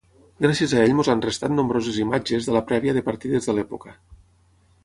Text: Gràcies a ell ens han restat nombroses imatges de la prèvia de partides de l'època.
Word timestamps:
Gràcies 0.45 0.71
a 0.71 0.79
ell 0.85 0.93
ens 0.93 1.09
han 1.13 1.21
restat 1.25 1.53
nombroses 1.57 1.99
imatges 2.05 2.49
de 2.49 2.57
la 2.57 2.65
prèvia 2.73 2.97
de 2.99 3.07
partides 3.11 3.51
de 3.51 3.59
l'època. 3.59 3.95